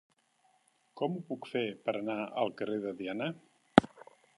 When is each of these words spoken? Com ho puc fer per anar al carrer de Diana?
Com 1.01 1.19
ho 1.19 1.21
puc 1.29 1.49
fer 1.51 1.63
per 1.85 1.95
anar 2.01 2.19
al 2.45 2.53
carrer 2.63 2.83
de 2.87 2.97
Diana? 3.05 3.33